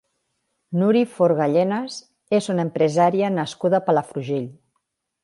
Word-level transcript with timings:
Nuri 0.83 1.01
Forga 1.17 1.47
Llenas 1.51 1.97
és 2.37 2.47
una 2.53 2.65
empresària 2.69 3.29
nascuda 3.37 3.81
a 3.83 3.89
Palafrugell. 3.91 4.49